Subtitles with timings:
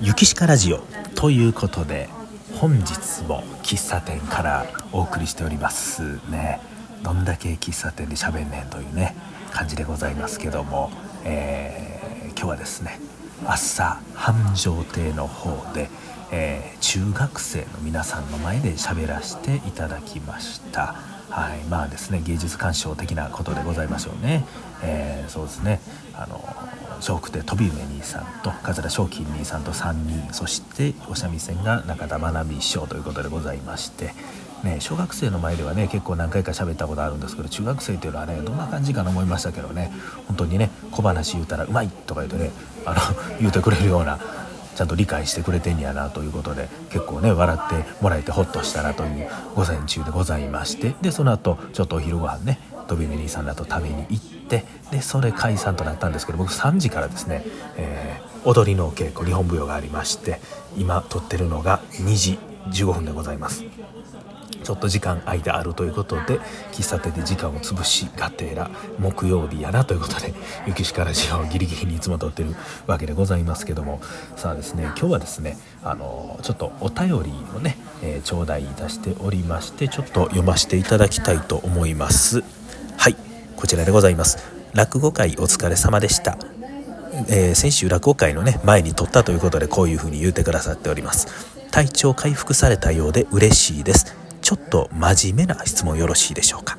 [0.00, 0.78] ゆきしかラジオ
[1.14, 2.08] ということで
[2.56, 6.60] 本日も喫茶店からお送りしておりますね。
[7.02, 9.16] どんだけ喫茶店で喋んねんというね
[9.50, 10.90] 感じでございますけども、
[11.24, 13.00] えー、今日はですね
[13.44, 15.88] 朝繁盛亭の方で、
[16.30, 21.11] えー、中学生の皆さんの前で喋らせていただきました。
[21.32, 24.44] はいまあですね芸術鑑賞的なことでございましょうね、
[24.82, 25.80] えー、そうですね
[26.14, 26.44] あの
[27.00, 34.12] 笑福亭飛梅兄さんと桂正金兄さんと3人そしてお三味線が中田真奈美師匠ということでございまして
[34.62, 39.90] ね、小学生の前ではね結構何回か喋ったことあるんですけど中学生っていうのはねどんな感じかな思いましたけどね
[40.28, 42.52] 本当にね小話言うたら「うまい!」とか言うてね
[42.86, 43.00] あの
[43.40, 44.20] 言うてくれるような
[44.74, 52.58] ちゃんと理解してくれてんやなということで結構ね笑ってもらえてほっとしたなという午前中でございましてでその後ちょっとお昼ご飯ね
[52.88, 57.44] 飛び兄さんらと食べに行ってでそれ解散となったんですけど僕3時からですね、
[57.76, 60.40] えー、踊りの稽古日本舞踊がありまして
[60.76, 62.38] 今撮ってるのが2時
[62.70, 63.64] 15分でございます。
[64.62, 66.38] ちょっと時間空いてあるということで
[66.72, 70.34] 喫茶店で時間を潰しがてら木曜日やなということで
[70.66, 72.54] 雪しからじをギリギリにいつも撮ってる
[72.86, 74.00] わけでございますけども。
[74.36, 82.42] さあですね今日はですねあのちょっとお便りをね、えー、頂戴いたしておりましてちょっと読ませていただきたいと思います。
[82.96, 83.16] はい
[83.56, 84.38] こちらでございます。
[84.74, 86.38] 落語会お疲れ様でした。
[87.28, 91.28] えー、先週落語会のね前に撮ったということでこういうふうに言うてくださっております。
[91.70, 94.21] 体調回復されたようで嬉しいです。
[94.52, 96.76] ちょっと真面目な質問よろしいでしょうか？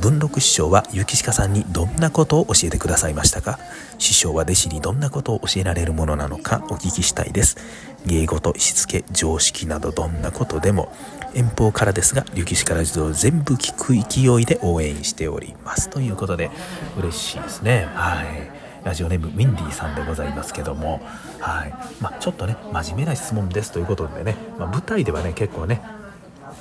[0.00, 3.58] 文禄師匠は雪鹿さんにどんなことを教えてくださいましたか？
[3.98, 7.58] 師匠は弟子にどんなことを教えられるものなのかお聞きしたいです。
[8.06, 10.90] 芸事しつけ常識などどんなことでも
[11.34, 15.90] 遠方からですが雪鹿ラジオ全部聞く勢いで応援しております。
[15.90, 16.50] ということで
[16.98, 17.90] 嬉しいですね。
[17.92, 18.50] はい。
[18.84, 21.02] ラジオネームウィンディーさんでございますけども、
[21.40, 21.74] はい。
[22.00, 25.82] まあ、ちょっとね真面目な質問ですということでね、まあ、舞台ではね結構ね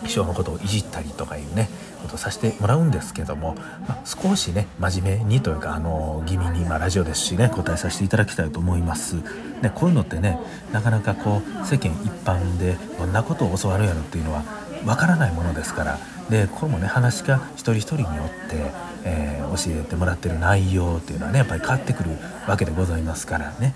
[0.06, 1.70] 師匠のことをいじったりとかいうね
[2.02, 3.56] ことをさせてもらうんですけども、
[3.88, 9.16] まあ、少しね真面目にというかあの気味に、まあ、ラジオですしね答えさせていただきたいと思います。
[9.62, 10.40] ね、こういうのってね
[10.72, 14.44] なかなかこう世間一般でどんなことを教わるやろっていうのは
[14.86, 18.72] わからないものですからでこれもね話が一人一人によって、
[19.04, 22.12] えー、教えてもらってる内容っていうのはねやっぱり変わってくる
[22.48, 23.76] わけでございますからね、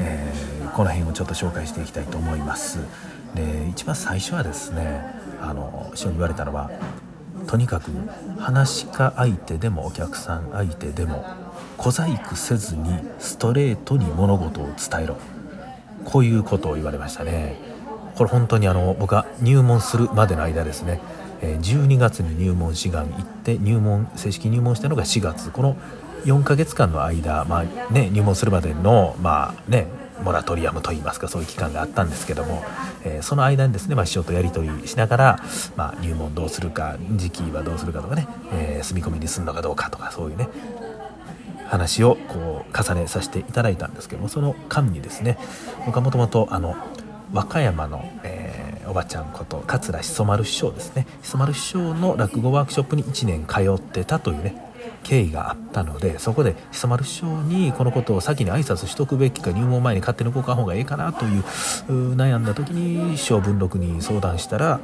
[0.00, 2.78] えー、この辺をちょっと紹介していきたいと思います。
[3.34, 5.04] で一番最初はですね
[5.40, 6.70] あの師匠に言われたのは
[7.46, 7.90] とにかく
[8.38, 11.24] 話し家相手でもお客さん相手でも
[11.76, 15.16] 小細工せずにストレートに物事を伝えろ。
[16.04, 17.56] こういうことを言われましたね。
[18.14, 21.00] これ本当にあの僕が入門するまでの間ですね。
[21.42, 25.50] 12月に入門志願行って入門正式入門したのが4月。
[25.50, 25.76] この
[26.24, 29.86] 4ヶ月間の間、まあね、入門するまでの、まあね、
[30.22, 32.64] モラトリアムといいますかそういう期間があったんですけども、
[33.04, 35.40] えー、その間にですね、まあ、師匠とやり取りしながら、
[35.76, 40.48] まあ、入門どうするか時期はどうするかとかね、えー、住み込みにするのかどうかとかそういうね
[41.68, 45.38] 話をこう重ねさせていただいたんですけどもその間にですね
[45.84, 46.76] 僕はもともとあの
[47.32, 51.06] 和歌山の、えー、おばちゃんこと桂しそ丸師匠ですね。
[51.22, 54.65] しそ丸師匠の落語ワークショップに1年通ってたというね
[55.02, 61.42] 経緯があったのでそこで久丸師匠にこのことを先に挨拶しとくべきか入門前に勝手に動かん方がええかなという
[62.16, 64.80] 悩んだ時に師匠文禄に相談したら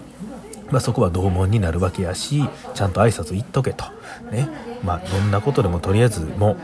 [0.72, 2.42] まあ、そこは同門になるわけやし
[2.74, 3.84] ちゃんと挨拶言っとけと、
[4.30, 4.48] ね。
[4.82, 6.56] まあ、どんなことでもとりあえずも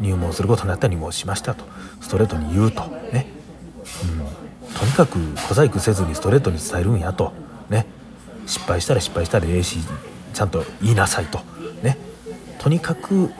[0.00, 1.64] う入門することになったら入門しましたと。
[2.00, 2.82] ストレートに言うと。
[3.12, 3.28] ね、
[4.02, 7.32] うん、とにかく小細工せずにストレートに伝えるんやと、
[7.70, 7.86] ね、
[8.46, 9.78] 失敗したら失敗したらええし
[10.34, 11.38] ちゃんと言いなさいと、
[11.84, 11.96] ね、
[12.62, 13.30] とにかく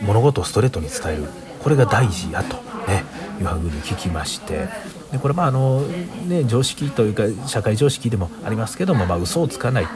[0.00, 1.24] 物事をストレートに伝える。
[1.62, 2.56] これが大事やと。
[2.86, 3.02] ね。
[3.40, 4.68] いうふうに聞きまして。
[5.10, 5.82] でこれまああの
[6.28, 9.88] ね常識というか社会常識でもありますけどもまあ嘘をつかない。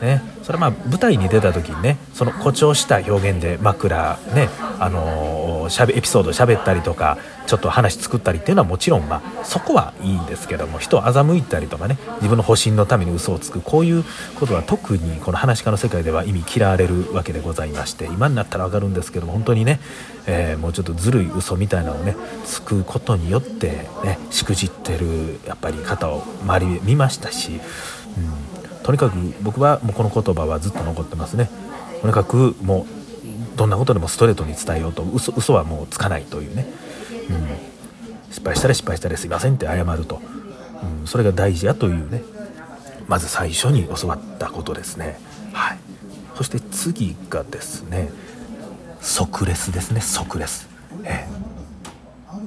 [0.00, 0.36] ね。
[0.46, 4.48] それまあ舞台に出た時にねその誇張した表現で枕ね
[4.78, 7.18] あのしゃべエピソード喋ったりとか
[7.48, 14.04] ちょっと話作ったりっていうのはもちろんまあそこはいいんですけども人を欺いたりとかね自分の保身のために嘘をつくこういう
[14.38, 19.80] ことは特にこの話し家の世界では意味嫌われるわけでございまして今になったら分かるんですけども本当にね、
[20.28, 27.60] えー、もうちょっとずるい嘘みたいなのをねつくことによってねしくじってるやっぱり方を周り見ましたし、
[28.16, 28.55] うん、
[28.86, 31.50] とにかく僕はもうこの言葉はずっと残ってますね。
[32.00, 32.86] とにかくも
[33.54, 36.66] うどんなことでもストレートに伝えようと嘘嘘はもうつかないというね、
[37.28, 40.20] うん、失敗したら失敗したらすいませんって謝ると、
[41.00, 42.22] うん、それが大事やというね。
[43.08, 45.18] まず最初に教わったことですね。
[45.52, 45.78] はい。
[46.36, 48.10] そして次がですね。
[49.00, 50.00] 即レスですね。
[50.00, 50.68] 即レス、
[51.04, 51.26] え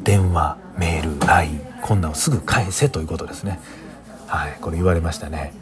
[0.04, 3.60] 電話メール LINE こんなんをすぐ返せということですね。
[4.28, 4.58] はい。
[4.62, 5.54] これ言われましたね。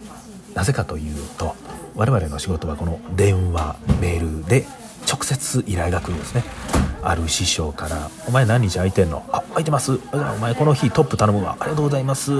[0.58, 1.56] なぜかというと
[1.96, 4.66] 我々の仕事はこの電話メールで
[5.08, 6.44] 直接依頼が来るんですね。
[7.04, 10.00] ある師匠から「お前何日空いてんのあ空いてます。
[10.12, 11.56] お前この日トップ頼むわ。
[11.60, 12.32] ありがとうございます。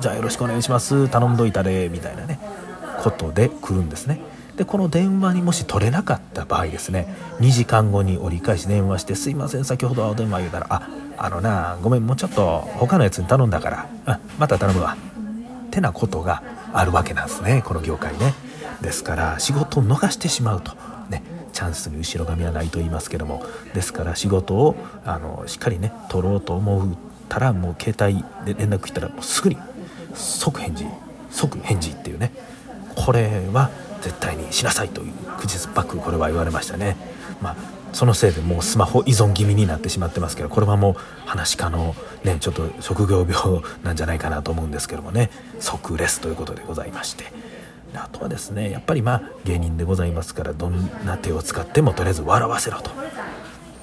[0.00, 1.08] じゃあよろしくお願いします。
[1.08, 2.40] 頼んどいたで」みたいなね
[3.04, 4.20] ことで来るんですね。
[4.56, 9.64] でこの電話にもし取れなかった場合ですね2時間後に折り返し電話して「すいません。
[9.64, 10.82] 先ほどはお電話言うたらあ
[11.18, 12.06] あのなごめん。
[12.06, 13.86] もうちょっと他のやつに頼んだから。
[14.06, 14.96] あまた頼むわ」
[15.68, 18.34] ってなことがあるわけなんですねこの業界ね。
[18.80, 20.72] ですから仕事を逃してしまうと。
[21.08, 21.22] ね
[21.52, 23.44] チャンスに後ろ髪はないと言いますけども。
[23.74, 26.96] ですから仕事をあのしっかりね取ろうと思っ
[27.28, 29.58] たらもう携帯で連絡来たらもうすぐに
[30.14, 30.86] 即返事
[31.30, 32.32] 即返事っていうね。
[32.96, 33.70] これは
[34.02, 36.96] 絶対にしなさいという口酸っぱくこれは言われましたね。
[37.40, 37.56] まあ
[37.92, 40.94] そのせいでもうスマホ依存気味になってしまってますけどこれはもう
[41.26, 41.94] 話し家の
[42.24, 45.30] ねちょっと職業病なんじゃないかなと思うんですけどもね。
[45.58, 47.24] 即レスということでございまして。
[47.94, 52.90] あとはですねやっぱりまあ芸人でございますからどんな手を使ってもとりあえず笑わせろと、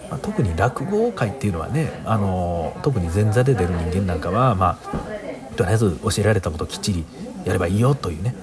[0.09, 7.05] まあ、特に落語界っていうのはねあの特に前座で出る人間なんかはまあとりあえず教えられたことをきっちり
[7.43, 8.33] やればいいよというね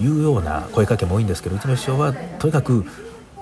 [0.00, 2.84] いうような声かけも多いんですけどうちの師匠はとにかく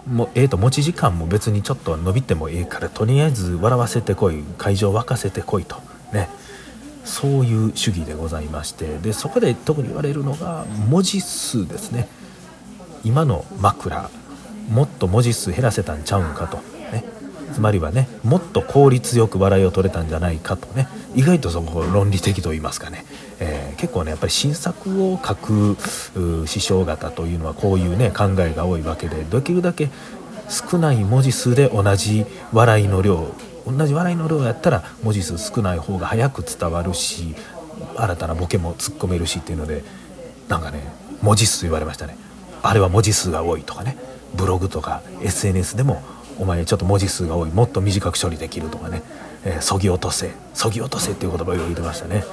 [0.06, 5.76] もうええと持ち時間も別にちょっと伸びてもええからとりあえず笑わせてこい会場沸かせてこいと。
[6.12, 6.28] ね。
[7.04, 8.98] そういう主義でございまして。
[8.98, 12.08] でそこで特に言われるのが文字数ですね。
[13.04, 14.10] 今の枕
[14.68, 16.58] もっと文字数減らせたんちゃうんかと、
[17.56, 23.06] つまりはねもっと効率よく笑いを取れたんじゃないかとね意外とそこ論理的と言いますかね、
[23.40, 25.78] えー、結構ねやっぱり新作を書く
[26.46, 29.88] 師匠方というのはこういうね考えが多いわけでできるだけ
[30.50, 33.26] 少ない文字数で同じ笑いの量
[33.66, 37.34] 同じ笑いの量やったら文字数少ない方が早く伝わるし
[37.96, 39.82] 新たなボケも突っ込めるしっていうので
[40.48, 40.82] なんかね
[41.22, 42.18] 文字数言われましたね。
[42.62, 43.96] あれは文字数が多いとかね。
[44.34, 46.02] ブログとか SNS でも
[46.38, 49.02] お前ちょっと文字数が多いもっと短く処理できるとかね。
[49.44, 50.30] えー、ぎ落とせ。
[50.54, 52.24] そぎ落とせっていう言葉を言ってましたね。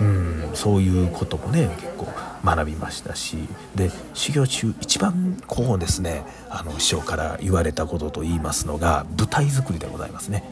[0.00, 2.06] うんそういうこともね結構
[2.44, 3.36] 学びましたし。
[3.74, 10.44] で修行中一番こうですねあの師匠から言われたことと言いますのが舞台作りでございますね。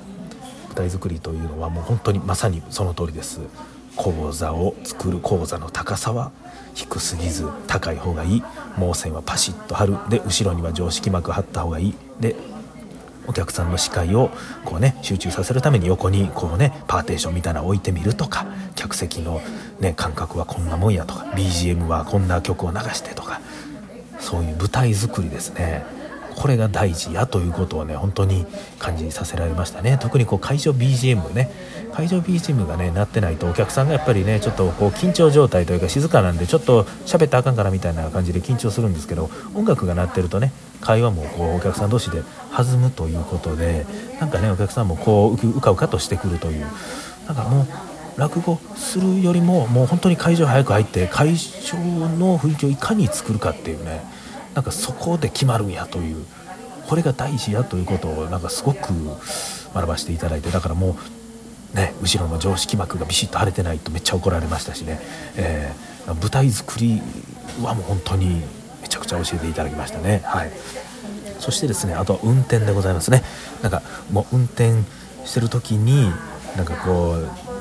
[0.69, 3.41] 舞台作りというのはもう本当にまさにその通りです。
[3.97, 6.31] 講座を作る講座の高さは
[6.75, 8.43] 低すぎず高い方がいい。
[8.79, 9.97] 毛線はパシッと張る。
[10.11, 11.94] で後ろには常識膜張った方がいい。
[12.21, 12.37] で
[13.26, 14.31] お客さんの視界を
[14.64, 19.40] こうね集中させるために横にこうねパーテーションみたいなの置いてみるとか客席の
[19.81, 23.40] ね感覚はこんなもんやとか BGM はこんな曲を流してとか
[24.20, 25.95] そういう舞台作りですね。
[26.37, 28.47] これが大事やということをね本当に
[28.79, 29.99] 感じさせられましたね。
[30.00, 31.50] 特にこう会場 BGM ね。
[31.93, 40.53] 会場 BGM がねなってないとお客さんがやっぱりねちょっとこう緊張状態というか静かなんでちょっと喋ったらあかんからみたいな感じで緊張するんですけど音楽が鳴ってるとね
[40.83, 42.23] 会話もこうお客さん同士で
[42.55, 43.87] 弾むということで
[44.21, 46.67] なんかねお客さんもこううかうかとしてくるという。
[47.27, 47.67] なんかもう
[48.21, 54.15] 落語するよりももう本当に会場早く入って会場の雰囲気をいかに作るかっていうね。
[54.56, 56.25] なんかそこで決まるんやという
[56.88, 58.88] これが大事やということをなんかすごく
[59.75, 60.97] 学ばせていただいてだからも
[61.75, 64.99] うね後ろの常識膜がビシッと腫れてないとめっちゃ怒られましたしね、
[65.37, 67.02] えー、舞台作り
[67.62, 68.42] はもう本当に
[68.80, 70.23] めちゃくちゃ教えていただきましたね。
[70.25, 70.52] はい。
[71.38, 73.23] そしてですねあとは運転でございますね。
[73.62, 74.73] なんかもう運転
[75.26, 76.11] してる時に
[76.57, 77.16] なんかこ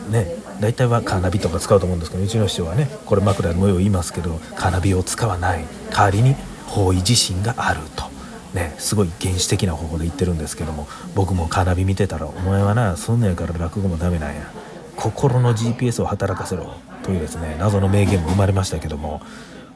[0.07, 0.27] うね
[0.61, 5.65] 大体はカーナビとか使うと思うんですけどうちの師匠はねこれ枕の模様言いますけどカーナビを使わない。
[5.91, 6.35] 代わりに
[6.67, 8.05] 方位自身があると。
[8.53, 14.49] ね、すごい原始的な方法で言ってるんですけども僕もカーナビ見てたら「お前はなそんなんやから落語もダメなんや
[14.95, 19.21] 心の GPS を働かせろ」というですね謎の名言も生まれましたけども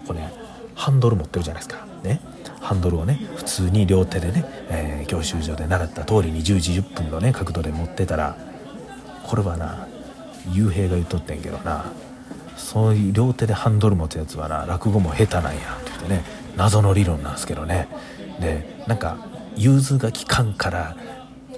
[0.08, 0.34] これ、ね、
[0.76, 2.22] ハンドル持ってるじゃないですかね
[2.62, 8.38] ハンドルをね普通に両手でね、えー、教習所で習った通りに10時10分のね角度で持ってたら
[9.24, 9.88] これはな
[10.52, 11.86] 幽閉が言っとってんけどな
[12.56, 15.54] そういう両手でハンドル持つやつはな落語も下手なんやっ
[15.84, 17.88] て言ってね謎の理論なんですけどね。
[18.40, 19.18] でなんか
[19.56, 20.96] 融通が利かんから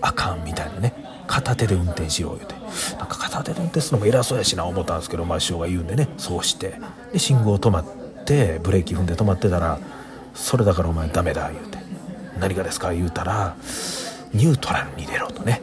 [0.02, 0.94] あかんみたいなね。
[1.28, 2.56] 片手で運転しよう言うて。
[2.98, 6.10] なんか片手で運転するのも偉そうやしな思ったんですけどまあ師匠が言うんでね。
[6.18, 6.80] そうして。
[7.14, 7.86] で信号止まっ
[8.26, 9.80] てブレーキ踏んで止まってたら
[10.36, 11.78] 「それだからお前ダメだ」言うて
[12.40, 13.56] 「何がですか?」言うたら
[14.34, 15.61] 「ニュートラルに入れろ」とね。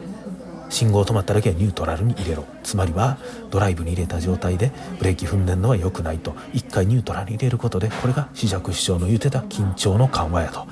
[0.69, 2.45] 信号止まっただけはニュートラルに入れろ。
[2.63, 3.17] つまりは
[3.49, 6.35] ドライブに入れた状態でブレーキ踏んでんのは良くないと。
[6.53, 10.67] 一回ニュートラルに入れることでこれが紫尺師匠の言うてた緊張の緩和やと。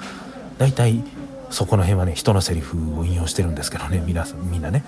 [0.57, 1.03] 大体
[1.49, 4.83] そこの辺はね人のセリフを引用してるんですけどね皆さんみんなね。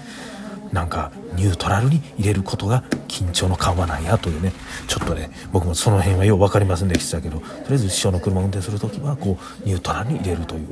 [0.72, 4.54] なんかニュートラルに入れることが緊張の緩和なんやというね。
[4.88, 10.68] ちょっとね僕もその辺はよう分かりませんでしたけどとりあえず師匠の車を運転する時はこうニュートラルに入れるという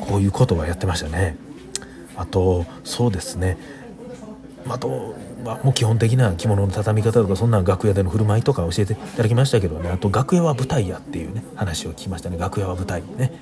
[0.00, 1.36] こういうことはやってましたね。
[2.16, 3.58] あとそうですね。
[4.68, 9.90] あとはもう基本的な着物の畳み方とかそんな楽屋での振る舞いとか教えていただきましたけどね。
[9.90, 12.38] あと楽屋は舞台やっていうね話を聞きましたね。
[12.38, 13.32] 楽屋は舞台ね。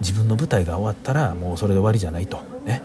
[0.00, 2.40] 自分の舞台が終わったらもうそれで終わりじゃないと。
[2.64, 2.82] ね。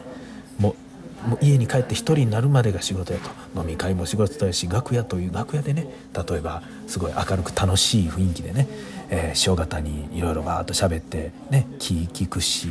[1.26, 3.30] もう家に帰って一人になるまでが仕事やと。
[3.60, 8.68] 飲み会も仕事だし楽屋という楽屋でね例えばすごい明るく楽しい雰囲気でね、
[9.10, 12.68] えー、師匠方にいろいろバーッと喋ってね気利くし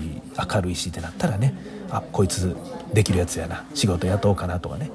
[0.54, 1.54] 明るいしってなったらね
[1.90, 2.56] あこいつ
[2.92, 4.90] できるやつやな仕事雇おうかなとかね、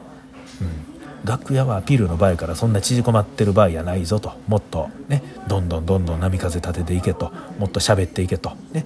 [0.61, 0.91] うん、
[1.25, 4.33] 楽屋はアピールの場合からそんな縮こまってる場合やないぞと。
[4.47, 7.31] もっとねどんどんどんどん波風立てていけと。
[7.59, 8.51] もっと喋っていけと。
[8.71, 8.85] ね。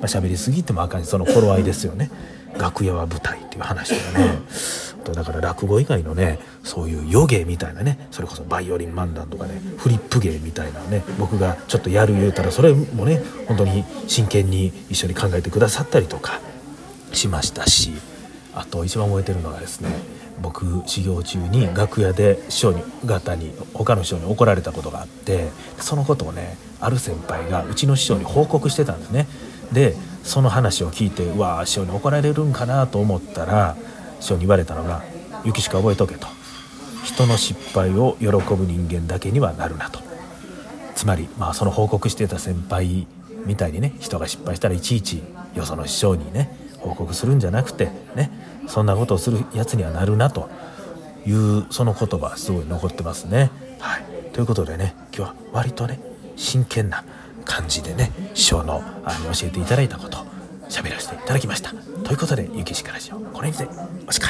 [0.00, 2.10] まあ、喋りすぎてもあかんしその頃合いですよね。
[2.56, 4.38] 楽屋は舞台っていう話とかね。
[5.14, 16.40] だから落語以外のねそういう余芸みたいなねそれこそバイオリン漫談とかねフリップ芸みたいなね僕がちょっとやる言うたらそれもね本当に真剣に一緒に考えてくださったりとか
[17.12, 17.92] しましたし
[18.54, 19.90] あと一番覚えてるのがですね
[20.40, 29.26] 僕修行中に楽屋で師匠に方に他の師匠に怒られたことがあってそのことをねある先輩がうちの師匠に報告してたんですね
[29.72, 33.76] でその話を聞いてうわ師匠に怒られるんかなと思ったら
[34.20, 35.02] 師匠に言われたのが
[35.44, 36.26] 「ゆきしか覚えとけ」と
[37.04, 40.00] 「人の失敗を喜ぶ人間だけにはなるな」と。
[40.94, 43.06] つまり、まあ、その報告してた先輩
[43.46, 45.22] みたいにね人が失敗したらいちいち
[45.54, 48.32] よその師匠にね報告するんじゃなくてね
[48.66, 50.50] そんなことをするやつにはなるなと。
[51.26, 53.50] いうその言葉すごい残ってますね。
[53.80, 56.00] はい、ということでね今日は割とね
[56.36, 57.04] 真剣な
[57.48, 60.18] 感じでね師匠のあの教えていただいたこと
[60.68, 61.70] 喋らせていただきました。
[62.04, 63.66] ということで「ゆきしかラジオ」これにて
[64.06, 64.28] おしか